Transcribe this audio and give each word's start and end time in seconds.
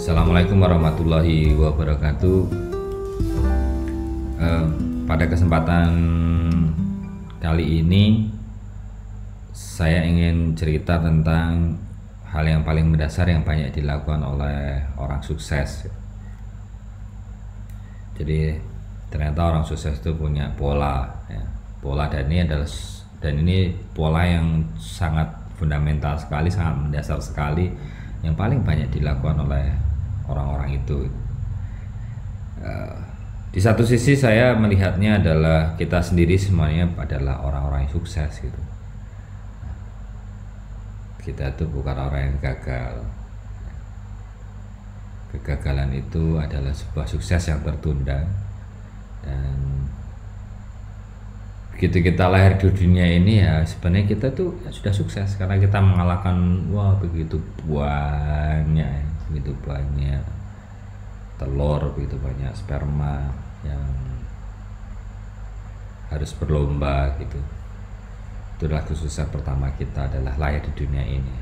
Assalamualaikum 0.00 0.64
warahmatullahi 0.64 1.52
wabarakatuh. 1.60 2.40
Eh, 4.40 4.64
pada 5.04 5.28
kesempatan 5.28 5.92
kali 7.36 7.84
ini, 7.84 8.32
saya 9.52 10.00
ingin 10.00 10.56
cerita 10.56 10.96
tentang 11.04 11.76
hal 12.32 12.48
yang 12.48 12.64
paling 12.64 12.88
mendasar 12.88 13.28
yang 13.28 13.44
banyak 13.44 13.76
dilakukan 13.76 14.24
oleh 14.24 14.80
orang 14.96 15.20
sukses. 15.20 15.84
Jadi 18.16 18.56
ternyata 19.12 19.52
orang 19.52 19.68
sukses 19.68 20.00
itu 20.00 20.16
punya 20.16 20.48
pola, 20.56 21.12
ya. 21.28 21.44
pola 21.84 22.08
dan 22.08 22.24
ini 22.32 22.48
adalah 22.48 22.72
dan 23.20 23.36
ini 23.36 23.76
pola 23.92 24.24
yang 24.24 24.64
sangat 24.80 25.28
fundamental 25.60 26.16
sekali, 26.16 26.48
sangat 26.48 26.88
mendasar 26.88 27.20
sekali, 27.20 27.68
yang 28.24 28.32
paling 28.32 28.64
banyak 28.64 28.88
dilakukan 28.96 29.44
oleh 29.44 29.89
orang-orang 30.30 30.78
itu. 30.78 31.10
Uh, 32.60 32.96
di 33.50 33.58
satu 33.58 33.82
sisi 33.82 34.14
saya 34.14 34.54
melihatnya 34.54 35.18
adalah 35.18 35.74
kita 35.74 35.98
sendiri 35.98 36.38
semuanya 36.38 36.86
adalah 36.94 37.42
orang-orang 37.42 37.82
yang 37.86 37.92
sukses 37.98 38.30
gitu. 38.38 38.60
Kita 41.18 41.50
itu 41.50 41.66
bukan 41.66 41.98
orang 41.98 42.30
yang 42.30 42.38
gagal. 42.38 43.02
Kegagalan 45.34 45.90
itu 45.98 46.38
adalah 46.38 46.70
sebuah 46.70 47.06
sukses 47.06 47.42
yang 47.50 47.58
tertunda 47.66 48.22
dan 49.20 49.56
begitu 51.74 52.12
kita 52.12 52.28
lahir 52.28 52.60
di 52.60 52.68
dunia 52.76 53.08
ini 53.08 53.40
ya 53.40 53.64
sebenarnya 53.64 54.04
kita 54.12 54.26
tuh 54.36 54.52
ya 54.60 54.68
sudah 54.68 54.92
sukses 54.92 55.32
karena 55.40 55.56
kita 55.56 55.80
mengalahkan 55.80 56.36
wah 56.68 56.92
begitu 57.00 57.40
banyak 57.64 58.84
ya 58.84 59.04
begitu 59.30 59.54
banyak 59.62 60.22
telur 61.38 61.94
begitu 61.96 62.18
banyak 62.20 62.52
sperma 62.52 63.30
yang 63.64 63.80
harus 66.10 66.34
berlomba 66.34 67.14
gitu. 67.22 67.38
Itulah 68.58 68.82
kesuksesan 68.84 69.30
pertama 69.32 69.72
kita 69.78 70.10
adalah 70.10 70.36
lahir 70.36 70.60
di 70.66 70.72
dunia 70.74 71.06
ini. 71.06 71.38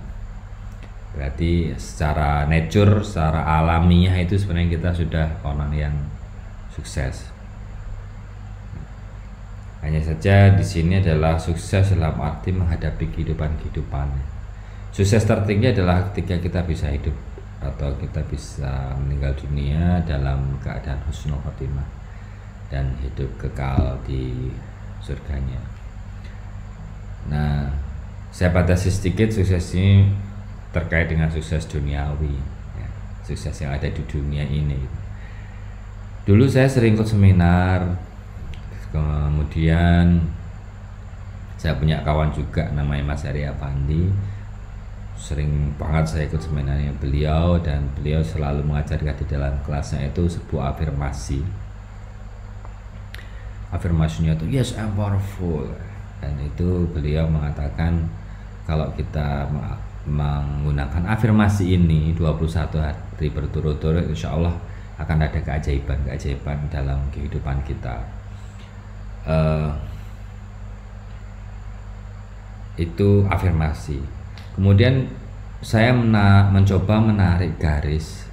Berarti 1.16 1.72
secara 1.80 2.44
nature 2.46 3.00
secara 3.02 3.42
alamiah 3.42 4.14
itu 4.20 4.36
sebenarnya 4.36 4.76
kita 4.76 4.90
sudah 4.92 5.26
orang 5.42 5.72
yang 5.72 5.94
sukses. 6.70 7.32
Hanya 9.82 10.04
saja 10.04 10.52
di 10.52 10.62
sini 10.62 11.00
adalah 11.00 11.40
sukses 11.40 11.96
dalam 11.96 12.20
arti 12.20 12.52
menghadapi 12.52 13.08
kehidupan 13.08 13.56
kehidupan 13.62 14.38
sukses 14.98 15.22
tertinggi 15.22 15.78
adalah 15.78 16.10
ketika 16.10 16.42
kita 16.42 16.60
bisa 16.66 16.90
hidup 16.90 17.14
atau 17.58 17.90
kita 17.98 18.22
bisa 18.30 18.94
meninggal 19.02 19.34
dunia 19.34 19.98
dalam 20.06 20.54
keadaan 20.62 21.02
husnul 21.10 21.42
khotimah 21.42 21.86
dan 22.70 22.94
hidup 23.02 23.28
kekal 23.34 23.98
di 24.06 24.52
surganya. 25.02 25.58
Nah, 27.26 27.66
saya 28.30 28.54
batasi 28.54 28.92
sedikit 28.92 29.34
sukses 29.34 29.74
ini 29.74 30.06
terkait 30.70 31.10
dengan 31.10 31.26
sukses 31.26 31.66
duniawi, 31.66 32.36
ya, 32.78 32.88
sukses 33.26 33.56
yang 33.58 33.74
ada 33.74 33.88
di 33.90 34.02
dunia 34.06 34.46
ini. 34.46 34.78
Dulu 36.28 36.44
saya 36.44 36.68
sering 36.68 36.94
ikut 36.94 37.08
seminar, 37.08 37.98
kemudian 38.92 40.20
saya 41.58 41.74
punya 41.74 42.04
kawan 42.06 42.30
juga 42.30 42.70
namanya 42.70 43.02
Mas 43.12 43.26
Arya 43.26 43.50
Pandi 43.58 44.12
sering 45.18 45.74
banget 45.74 46.04
saya 46.06 46.24
ikut 46.30 46.38
seminarnya 46.38 46.94
beliau 47.02 47.58
dan 47.58 47.90
beliau 47.98 48.22
selalu 48.22 48.62
mengajarkan 48.62 49.18
di 49.18 49.26
dalam 49.26 49.54
kelasnya 49.66 50.06
itu 50.06 50.30
sebuah 50.30 50.78
afirmasi. 50.78 51.42
Afirmasinya 53.74 54.38
itu 54.38 54.46
yes 54.46 54.78
I'm 54.78 54.94
powerful. 54.94 55.66
Dan 56.22 56.38
itu 56.38 56.86
beliau 56.94 57.26
mengatakan 57.26 58.06
kalau 58.62 58.94
kita 58.94 59.50
menggunakan 60.06 61.04
afirmasi 61.10 61.74
ini 61.74 62.14
21 62.14 62.78
hari 62.78 63.28
berturut-turut 63.28 64.06
insya 64.06 64.32
Allah 64.38 64.54
akan 64.98 65.18
ada 65.18 65.38
keajaiban-keajaiban 65.42 66.70
dalam 66.70 66.98
kehidupan 67.10 67.58
kita. 67.66 68.06
Uh, 69.28 69.74
itu 72.78 73.26
afirmasi 73.26 73.98
kemudian 74.58 75.06
saya 75.62 75.94
mena 75.94 76.50
mencoba 76.50 76.98
menarik 76.98 77.54
garis 77.62 78.26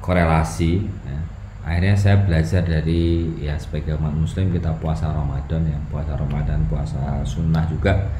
korelasi 0.00 0.82
ya. 1.04 1.18
akhirnya 1.62 1.94
saya 1.94 2.16
belajar 2.24 2.64
dari 2.64 3.30
ya 3.38 3.54
sebagai 3.54 4.00
umat 4.00 4.16
muslim 4.16 4.50
kita 4.50 4.72
puasa 4.82 5.12
Ramadan 5.12 5.62
ya. 5.68 5.78
Puasa 5.92 6.18
Ramadan 6.18 6.58
puasa 6.66 7.22
sunnah 7.22 7.62
juga 7.70 8.10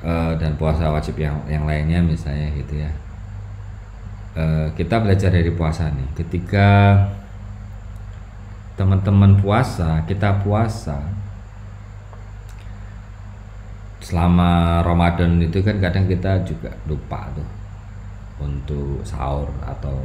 e, 0.00 0.14
dan 0.40 0.56
puasa 0.56 0.88
wajib 0.88 1.20
yang 1.20 1.36
yang 1.44 1.68
lainnya 1.68 2.00
misalnya 2.00 2.48
gitu 2.56 2.80
ya. 2.80 2.90
E, 4.32 4.44
kita 4.78 5.02
belajar 5.04 5.28
dari 5.28 5.52
puasa 5.52 5.92
nih. 5.92 6.08
Ketika 6.16 6.96
teman-teman 8.80 9.36
puasa 9.36 10.00
kita 10.08 10.40
puasa 10.40 11.25
selama 14.06 14.78
Ramadan 14.86 15.42
itu 15.42 15.58
kan 15.66 15.82
kadang 15.82 16.06
kita 16.06 16.38
juga 16.46 16.70
lupa 16.86 17.26
tuh 17.34 17.48
untuk 18.38 19.02
sahur 19.02 19.50
atau 19.66 19.98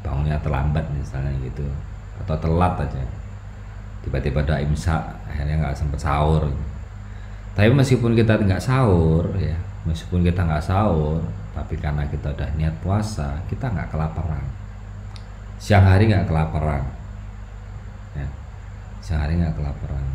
bangunnya 0.00 0.40
terlambat 0.40 0.88
misalnya 0.96 1.36
gitu 1.44 1.68
atau 2.24 2.32
telat 2.40 2.80
aja. 2.80 3.04
Tiba-tiba 4.00 4.40
ada 4.40 4.56
imsak 4.56 5.04
akhirnya 5.28 5.68
nggak 5.68 5.76
sempet 5.76 6.00
sahur. 6.00 6.48
Tapi 7.52 7.68
meskipun 7.76 8.16
kita 8.16 8.40
nggak 8.40 8.64
sahur 8.64 9.36
ya 9.36 9.52
meskipun 9.84 10.24
kita 10.24 10.48
nggak 10.48 10.64
sahur 10.64 11.20
tapi 11.52 11.76
karena 11.76 12.08
kita 12.08 12.32
udah 12.32 12.48
niat 12.56 12.72
puasa 12.80 13.36
kita 13.52 13.68
nggak 13.68 13.92
kelaparan. 13.92 14.48
Siang 15.60 15.84
hari 15.84 16.08
nggak 16.08 16.24
kelaparan 16.24 16.88
ya. 18.16 18.28
Siang 19.04 19.28
hari 19.28 19.36
nggak 19.36 19.60
kelaparan. 19.60 20.06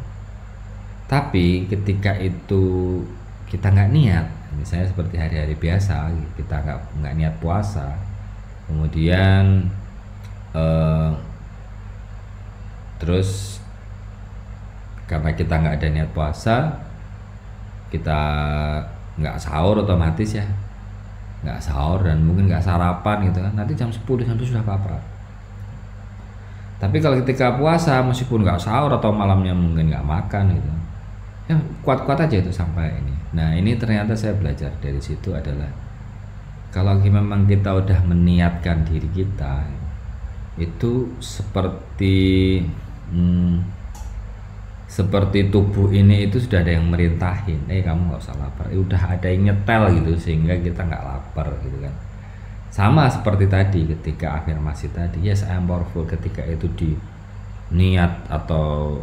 Tapi 1.06 1.70
ketika 1.70 2.18
itu 2.18 3.00
kita 3.48 3.72
nggak 3.72 3.92
niat. 3.96 4.28
Misalnya 4.60 4.88
seperti 4.92 5.16
hari-hari 5.16 5.56
biasa 5.56 6.12
kita 6.36 6.56
nggak 6.64 6.80
nggak 7.00 7.16
niat 7.16 7.36
puasa. 7.40 7.96
Kemudian 8.68 9.72
eh, 10.52 11.12
terus 13.00 13.62
karena 15.08 15.32
kita 15.32 15.54
nggak 15.56 15.76
ada 15.80 15.88
niat 15.88 16.10
puasa 16.12 16.84
kita 17.88 18.20
nggak 19.16 19.38
sahur 19.40 19.80
otomatis 19.80 20.36
ya. 20.36 20.48
Nggak 21.48 21.64
sahur 21.64 22.04
dan 22.04 22.20
mungkin 22.28 22.52
nggak 22.52 22.64
sarapan 22.64 23.32
gitu 23.32 23.40
kan. 23.40 23.54
Nanti 23.56 23.74
jam 23.80 23.88
10 23.88 24.04
jam 24.28 24.36
sudah 24.36 24.64
lapar. 24.68 25.00
Tapi 26.78 27.02
kalau 27.02 27.18
ketika 27.24 27.58
puasa 27.58 28.04
meskipun 28.04 28.44
nggak 28.44 28.62
sahur 28.62 28.92
atau 28.92 29.10
malamnya 29.10 29.56
mungkin 29.56 29.90
nggak 29.90 30.06
makan 30.06 30.54
gitu 30.54 30.72
ya 31.48 31.56
kuat-kuat 31.84 32.28
aja 32.28 32.44
itu 32.44 32.52
sampai 32.52 32.92
ini. 33.00 33.16
Nah 33.36 33.56
ini 33.56 33.80
ternyata 33.80 34.14
saya 34.16 34.36
belajar 34.36 34.72
dari 34.84 35.00
situ 35.00 35.32
adalah 35.32 35.72
kalau 36.72 37.00
memang 37.00 37.48
kita 37.48 37.72
udah 37.74 38.04
meniatkan 38.04 38.84
diri 38.84 39.08
kita 39.16 39.64
itu 40.60 41.16
seperti 41.24 42.60
hmm, 43.14 43.78
seperti 44.88 45.48
tubuh 45.52 45.92
ini 45.94 46.28
itu 46.28 46.40
sudah 46.42 46.64
ada 46.64 46.76
yang 46.76 46.88
merintahin. 46.92 47.64
Eh 47.72 47.84
kamu 47.84 48.12
nggak 48.12 48.22
usah 48.24 48.36
lapar. 48.40 48.66
Eh, 48.72 48.80
udah 48.80 49.02
ada 49.16 49.28
yang 49.30 49.52
nyetel 49.52 49.84
gitu 50.02 50.12
sehingga 50.18 50.56
kita 50.60 50.84
nggak 50.84 51.04
lapar 51.04 51.48
gitu 51.64 51.78
kan. 51.84 51.94
Sama 52.72 53.08
seperti 53.08 53.48
tadi 53.48 53.88
ketika 53.88 54.44
afirmasi 54.44 54.92
tadi 54.92 55.24
yes 55.24 55.48
I 55.48 55.56
am 55.56 55.68
powerful. 55.70 56.04
Ketika 56.04 56.44
itu 56.44 56.68
di 56.76 56.92
niat 57.72 58.32
atau 58.32 59.00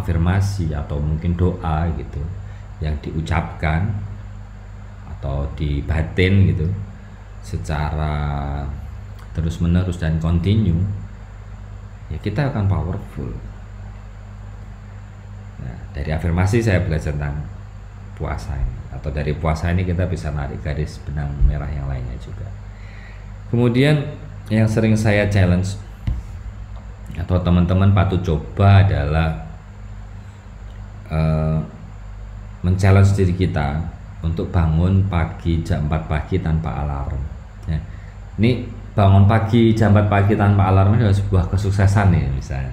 afirmasi 0.00 0.72
atau 0.72 1.00
mungkin 1.00 1.34
doa 1.34 1.88
gitu 1.96 2.20
yang 2.84 2.96
diucapkan 3.00 3.88
atau 5.16 5.48
di 5.56 5.80
batin 5.84 6.52
gitu 6.52 6.68
secara 7.40 8.62
terus 9.32 9.60
menerus 9.60 9.96
dan 9.96 10.20
continue 10.20 10.80
ya 12.12 12.18
kita 12.20 12.52
akan 12.52 12.68
powerful. 12.70 13.30
Nah, 15.62 15.78
dari 15.96 16.10
afirmasi 16.12 16.60
saya 16.60 16.84
belajar 16.84 17.16
tentang 17.16 17.42
puasa 18.16 18.54
ini 18.56 18.76
atau 18.92 19.10
dari 19.12 19.32
puasa 19.36 19.72
ini 19.72 19.84
kita 19.84 20.08
bisa 20.08 20.32
narik 20.32 20.64
garis 20.64 21.00
benang 21.04 21.32
merah 21.44 21.68
yang 21.68 21.88
lainnya 21.88 22.16
juga. 22.20 22.48
Kemudian 23.52 24.02
yang 24.50 24.66
sering 24.66 24.94
saya 24.94 25.26
challenge 25.26 25.78
atau 27.16 27.40
teman-teman 27.40 27.96
patut 27.96 28.20
coba 28.20 28.84
adalah 28.84 29.45
uh, 31.10 31.58
men-challenge 32.62 33.14
diri 33.14 33.34
kita 33.34 33.78
untuk 34.24 34.50
bangun 34.50 35.06
pagi 35.06 35.62
jam 35.62 35.86
4 35.86 36.10
pagi 36.10 36.42
tanpa 36.42 36.82
alarm 36.82 37.36
Ya. 37.66 37.78
Ini 38.38 38.62
bangun 38.94 39.26
pagi, 39.26 39.74
jambat 39.74 40.06
pagi 40.06 40.38
tanpa 40.38 40.70
alarm 40.70 40.96
ini 40.96 41.04
adalah 41.04 41.18
sebuah 41.18 41.44
kesuksesan 41.50 42.14
nih 42.14 42.30
misalnya. 42.30 42.72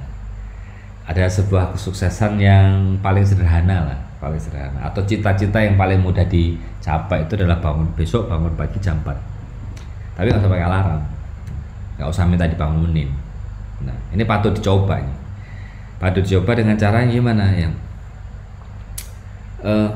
Ada 1.04 1.28
sebuah 1.28 1.76
kesuksesan 1.76 2.40
yang 2.40 2.96
paling 3.04 3.28
sederhana 3.28 3.92
lah, 3.92 4.00
paling 4.24 4.40
sederhana. 4.40 4.88
Atau 4.88 5.04
cita-cita 5.04 5.60
yang 5.60 5.76
paling 5.76 6.00
mudah 6.00 6.24
dicapai 6.30 7.28
itu 7.28 7.36
adalah 7.36 7.60
bangun 7.60 7.92
besok 7.98 8.32
bangun 8.32 8.56
pagi 8.56 8.80
jam 8.80 9.02
4. 9.04 9.12
Tapi 10.16 10.26
nggak 10.30 10.46
usah 10.46 10.52
pakai 10.54 10.68
alarm, 10.70 11.02
nggak 12.00 12.08
usah 12.08 12.24
minta 12.30 12.46
dibangunin. 12.48 13.10
Nah, 13.84 13.98
ini 14.16 14.24
patut 14.24 14.56
dicoba 14.56 15.02
nih. 15.02 15.18
Patut 16.00 16.24
dicoba 16.24 16.56
dengan 16.56 16.80
cara 16.80 17.04
gimana 17.04 17.52
yang 17.52 17.74
uh, 19.64 19.90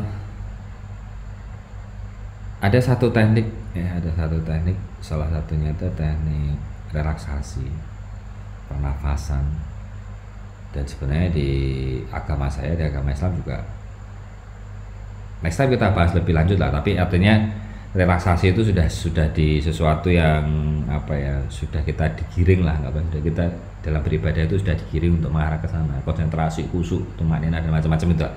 ada 2.57 2.79
satu 2.81 3.13
teknik 3.13 3.45
ya 3.77 4.01
ada 4.01 4.09
satu 4.17 4.41
teknik. 4.41 4.77
Salah 5.03 5.29
satunya 5.29 5.69
itu 5.69 5.85
teknik 5.93 6.57
relaksasi 6.89 7.67
pernafasan. 8.65 9.45
Dan 10.73 10.83
sebenarnya 10.83 11.29
di 11.31 11.49
agama 12.11 12.51
saya 12.51 12.75
di 12.75 12.83
agama 12.83 13.09
Islam 13.13 13.39
juga 13.39 13.63
next 15.41 15.57
time 15.57 15.73
kita 15.73 15.93
bahas 15.93 16.11
lebih 16.17 16.33
lanjut 16.33 16.57
lah. 16.57 16.73
Tapi 16.73 16.97
artinya 16.97 17.37
relaksasi 17.93 18.51
itu 18.51 18.61
sudah 18.67 18.87
sudah 18.89 19.27
di 19.31 19.63
sesuatu 19.63 20.11
yang 20.11 20.43
apa 20.91 21.13
ya 21.15 21.35
sudah 21.47 21.81
kita 21.81 22.13
digiring 22.19 22.61
lah 22.67 22.77
apa 22.83 22.99
sudah 22.99 23.21
kita 23.23 23.45
dalam 23.81 24.03
beribadah 24.03 24.43
itu 24.43 24.59
sudah 24.59 24.75
digiring 24.75 25.21
untuk 25.23 25.31
mengarah 25.31 25.61
ke 25.61 25.69
sana. 25.69 26.01
Konsentrasi 26.03 26.67
kusuk 26.73 27.05
tumanina 27.15 27.61
dan 27.61 27.71
macam-macam 27.71 28.09
itu 28.17 28.27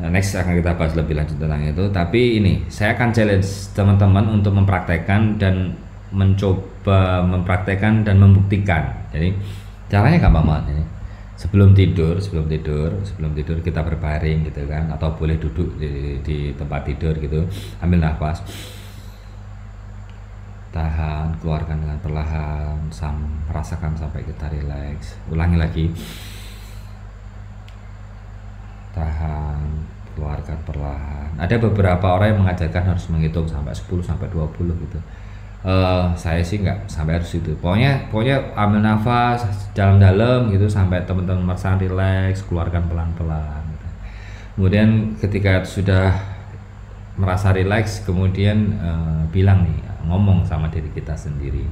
Nah, 0.00 0.08
next 0.08 0.32
akan 0.32 0.56
kita 0.56 0.72
bahas 0.78 0.96
lebih 0.96 1.14
lanjut 1.18 1.36
tentang 1.36 1.62
itu. 1.62 1.84
Tapi 1.92 2.20
ini 2.40 2.52
saya 2.72 2.96
akan 2.96 3.12
challenge 3.12 3.48
teman-teman 3.76 4.24
untuk 4.40 4.56
mempraktekkan 4.56 5.36
dan 5.36 5.76
mencoba 6.12 7.24
mempraktekkan 7.24 8.04
dan 8.04 8.16
membuktikan. 8.20 8.88
Jadi 9.12 9.36
caranya 9.92 10.28
gampang 10.28 10.46
banget 10.48 10.64
ini. 10.76 10.84
Sebelum 11.36 11.74
tidur, 11.74 12.22
sebelum 12.22 12.46
tidur, 12.46 13.02
sebelum 13.02 13.34
tidur 13.34 13.58
kita 13.64 13.82
berbaring 13.82 14.46
gitu 14.46 14.62
kan, 14.70 14.86
atau 14.94 15.10
boleh 15.16 15.34
duduk 15.42 15.74
di, 15.74 16.22
di 16.22 16.38
tempat 16.54 16.86
tidur 16.86 17.18
gitu, 17.18 17.42
ambil 17.82 17.98
nafas, 17.98 18.46
tahan, 20.70 21.34
keluarkan 21.42 21.82
dengan 21.82 21.98
perlahan, 21.98 22.78
sam, 22.94 23.42
rasakan 23.50 23.98
sampai 23.98 24.22
kita 24.22 24.54
rileks. 24.54 25.18
Ulangi 25.34 25.58
lagi 25.58 25.84
tahan 28.92 29.58
keluarkan 30.14 30.58
perlahan. 30.68 31.30
Ada 31.40 31.56
beberapa 31.58 32.06
orang 32.14 32.36
yang 32.36 32.40
mengajarkan 32.44 32.94
harus 32.94 33.08
menghitung 33.08 33.48
sampai 33.48 33.72
10 33.72 34.04
sampai 34.04 34.28
20 34.28 34.84
gitu. 34.86 34.98
Uh, 35.62 36.10
saya 36.18 36.42
sih 36.42 36.60
nggak 36.60 36.90
sampai 36.90 37.18
harus 37.18 37.32
itu. 37.32 37.54
Pokoknya 37.58 38.10
pokoknya 38.12 38.52
ambil 38.54 38.82
nafas 38.82 39.46
dalam-dalam 39.72 40.50
gitu 40.52 40.66
sampai 40.68 41.06
teman-teman 41.06 41.46
merasa 41.54 41.78
rileks 41.78 42.44
keluarkan 42.46 42.90
pelan-pelan 42.90 43.62
gitu. 43.70 43.88
kemudian 44.58 45.14
ketika 45.22 45.62
sudah 45.62 46.12
merasa 47.14 47.54
rileks 47.54 48.02
kemudian 48.02 48.74
uh, 48.82 49.22
bilang 49.30 49.64
nih 49.64 49.78
ngomong 50.04 50.44
sama 50.44 50.68
diri 50.68 50.90
kita 50.92 51.14
sendiri. 51.14 51.64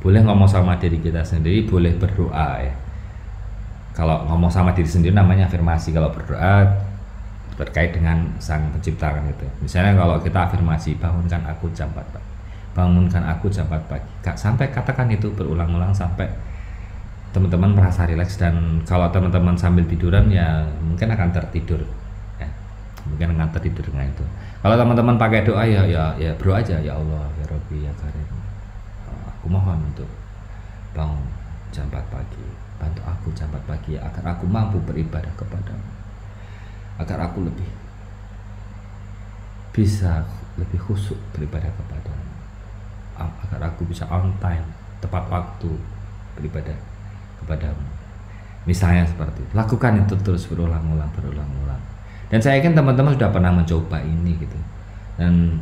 Boleh 0.00 0.24
ngomong 0.24 0.48
sama 0.48 0.80
diri 0.80 0.96
kita 0.96 1.20
sendiri 1.20 1.68
boleh 1.68 1.92
berdoa 2.00 2.50
ya 2.64 2.89
kalau 3.96 4.22
ngomong 4.30 4.48
sama 4.50 4.70
diri 4.72 4.86
sendiri 4.86 5.14
namanya 5.14 5.50
afirmasi 5.50 5.90
kalau 5.90 6.10
berdoa 6.14 6.66
terkait 7.58 7.92
dengan 7.92 8.24
sang 8.40 8.72
pencipta 8.72 9.12
kan 9.12 9.24
itu. 9.28 9.44
Misalnya 9.60 9.98
kalau 9.98 10.16
kita 10.22 10.48
afirmasi 10.48 10.96
bangunkan 10.96 11.44
aku 11.44 11.68
jam 11.76 11.92
4 11.92 12.00
pagi. 12.08 12.30
Bangunkan 12.72 13.22
aku 13.28 13.52
jam 13.52 13.68
4 13.68 13.90
pagi. 13.90 14.08
Sampai 14.38 14.72
katakan 14.72 15.12
itu 15.12 15.28
berulang-ulang 15.36 15.92
sampai 15.92 16.30
teman-teman 17.30 17.76
merasa 17.76 18.08
rileks 18.08 18.40
dan 18.40 18.82
kalau 18.88 19.06
teman-teman 19.12 19.54
sambil 19.54 19.84
tiduran 19.84 20.32
ya 20.32 20.64
mungkin 20.80 21.12
akan 21.12 21.28
tertidur. 21.36 21.84
Ya 22.40 22.48
mungkin 23.04 23.36
akan 23.36 23.52
tertidur 23.52 23.84
dengan 23.92 24.08
itu. 24.08 24.24
Kalau 24.64 24.76
teman-teman 24.80 25.20
pakai 25.20 25.44
doa 25.44 25.64
ya 25.68 25.84
ya 25.84 26.16
ya 26.16 26.32
bro 26.40 26.56
aja 26.56 26.80
ya 26.80 26.96
Allah 26.96 27.28
ya 27.36 27.44
Robi 27.52 27.84
ya 27.84 27.92
Karim 28.00 28.40
aku 29.40 29.48
mohon 29.48 29.80
untuk 29.88 30.04
bangun 30.92 31.24
jam 31.72 31.88
4 31.88 31.96
pagi 32.12 32.44
Bantu 32.80 33.04
aku 33.04 33.28
jam 33.36 33.52
4 33.52 33.68
pagi 33.68 34.00
agar 34.00 34.24
aku 34.34 34.48
mampu 34.48 34.80
beribadah 34.80 35.30
kepadamu. 35.36 35.90
Agar 36.96 37.28
aku 37.28 37.44
lebih 37.44 37.68
bisa 39.70 40.24
lebih 40.56 40.80
khusyuk 40.80 41.20
beribadah 41.36 41.68
kepadamu. 41.68 42.28
Agar 43.20 43.60
aku 43.68 43.84
bisa 43.84 44.08
on 44.08 44.32
time, 44.40 44.64
tepat 45.04 45.28
waktu 45.28 45.70
beribadah 46.40 46.76
kepadamu. 47.44 47.84
Misalnya 48.64 49.04
seperti 49.04 49.44
itu. 49.44 49.52
Lakukan 49.52 50.00
itu 50.00 50.16
terus 50.20 50.48
berulang-ulang, 50.48 51.08
berulang-ulang. 51.12 51.80
Dan 52.32 52.40
saya 52.40 52.60
yakin 52.60 52.76
teman-teman 52.76 53.16
sudah 53.16 53.30
pernah 53.32 53.52
mencoba 53.52 54.00
ini 54.04 54.36
gitu. 54.36 54.58
Dan 55.20 55.60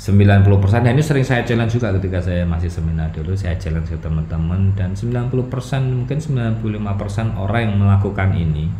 90% 0.00 0.80
dan 0.80 0.96
ini 0.96 1.04
sering 1.04 1.20
saya 1.20 1.44
challenge 1.44 1.76
juga 1.76 1.92
ketika 1.92 2.24
saya 2.24 2.48
masih 2.48 2.72
seminar 2.72 3.12
dulu. 3.12 3.36
Saya 3.36 3.60
challenge 3.60 3.92
ke 3.92 4.00
teman-teman 4.00 4.72
dan 4.72 4.96
90% 4.96 5.28
mungkin 5.84 6.16
95% 6.16 7.36
orang 7.36 7.60
yang 7.68 7.76
melakukan 7.76 8.32
ini 8.32 8.72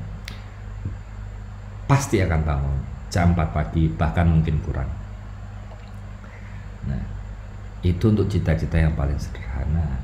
pasti 1.85 2.25
akan 2.25 2.41
bangun 2.41 2.77
jam 3.13 3.37
4 3.37 3.53
pagi 3.53 3.93
bahkan 3.93 4.33
mungkin 4.33 4.65
kurang. 4.65 4.89
Nah 6.89 7.05
itu 7.85 8.01
untuk 8.09 8.25
cita-cita 8.33 8.81
yang 8.81 8.97
paling 8.97 9.21
sederhana. 9.21 10.01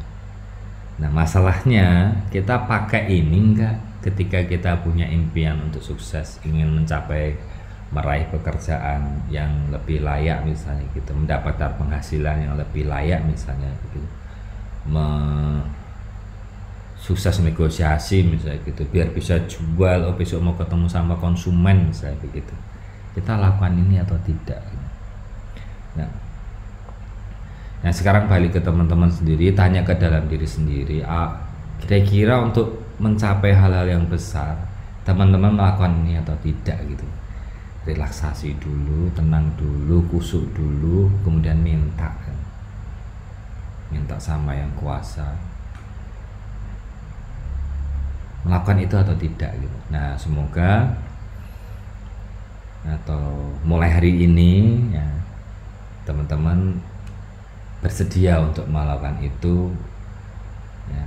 Nah 1.00 1.08
masalahnya 1.08 2.12
kita 2.28 2.69
pakai 2.69 3.08
ini 3.08 3.56
enggak 3.56 3.80
ketika 4.04 4.44
kita 4.44 4.84
punya 4.84 5.08
impian 5.08 5.64
untuk 5.64 5.80
sukses 5.80 6.36
ingin 6.44 6.76
mencapai 6.76 7.40
meraih 7.94 8.26
pekerjaan 8.34 9.22
yang 9.30 9.70
lebih 9.70 10.02
layak 10.02 10.42
misalnya 10.42 10.82
gitu 10.90 11.14
mendapatkan 11.14 11.78
penghasilan 11.78 12.50
yang 12.50 12.54
lebih 12.58 12.90
layak 12.90 13.22
misalnya 13.22 13.70
gitu. 13.88 14.02
Me 14.90 15.06
sukses 16.96 17.38
negosiasi 17.38 18.26
misalnya 18.26 18.58
gitu 18.66 18.82
biar 18.90 19.14
bisa 19.14 19.38
jual 19.46 20.10
oh 20.10 20.14
besok 20.18 20.42
mau 20.42 20.54
ketemu 20.58 20.90
sama 20.90 21.14
konsumen 21.18 21.90
misalnya 21.90 22.18
begitu. 22.18 22.54
Kita 23.14 23.38
lakukan 23.38 23.72
ini 23.72 24.02
atau 24.02 24.18
tidak 24.26 24.60
nah 25.96 26.10
nah 27.84 27.92
sekarang 27.92 28.28
balik 28.28 28.56
ke 28.56 28.60
teman-teman 28.60 29.08
sendiri 29.08 29.52
tanya 29.52 29.84
ke 29.84 29.94
dalam 29.96 30.28
diri 30.28 30.48
sendiri 30.48 31.05
ah, 31.05 31.32
kira-kira 31.81 32.40
untuk 32.40 32.96
mencapai 33.00 33.52
hal-hal 33.52 33.84
yang 33.84 34.05
besar 34.08 34.56
teman-teman 35.05 35.55
melakukan 35.55 36.02
ini 36.02 36.19
atau 36.19 36.34
tidak? 36.40 36.76
gitu 36.88 37.05
relaksasi 37.86 38.58
dulu 38.58 39.06
tenang 39.14 39.46
dulu 39.55 40.02
kusuk 40.10 40.43
dulu 40.52 41.06
kemudian 41.22 41.62
minta 41.62 42.10
minta 43.90 44.19
sama 44.19 44.55
yang 44.55 44.70
kuasa. 44.74 45.34
Melakukan 48.46 48.78
itu 48.78 48.94
atau 48.94 49.14
tidak 49.19 49.52
gitu. 49.58 49.78
Nah 49.90 50.14
semoga 50.14 50.94
atau 52.86 53.50
mulai 53.66 53.90
hari 53.90 54.14
ini 54.14 54.78
ya 54.94 55.06
teman-teman 56.06 56.78
bersedia 57.82 58.38
untuk 58.38 58.66
melakukan 58.70 59.19
itu 59.19 59.74
ya. 60.90 61.05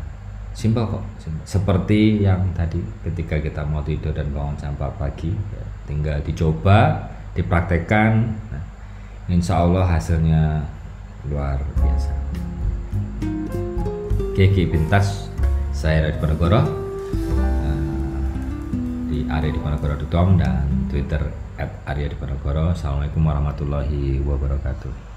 Simpel 0.51 0.83
kok 0.83 1.03
simpel. 1.24 1.43
seperti 1.48 2.27
yang 2.27 2.51
tadi 2.51 2.83
ketika 3.07 3.39
kita 3.39 3.63
mau 3.63 3.79
tidur 3.79 4.12
dan 4.12 4.27
bangun 4.36 4.59
4 4.59 4.75
pagi 4.75 5.31
ya, 5.31 5.63
tinggal 5.89 6.22
dicoba 6.22 7.10
dipraktekkan. 7.34 8.29
Nah, 8.53 8.63
insya 9.25 9.65
Allah 9.65 9.89
hasilnya 9.89 10.62
luar 11.25 11.58
biasa. 11.81 12.13
Kiki 14.38 14.69
Pintas 14.69 15.27
saya 15.74 16.05
dari 16.05 16.15
Ponegoro 16.22 16.62
di 19.10 19.25
area 19.25 19.51
di 19.51 19.60
Ponegoro.com 19.60 20.38
dan 20.38 20.88
Twitter 20.88 21.19
at 21.60 21.84
Arya 21.84 22.08
di 22.08 22.15
Ponegoro 22.15 22.72
Assalamualaikum 22.72 23.25
warahmatullahi 23.25 24.24
wabarakatuh 24.24 25.09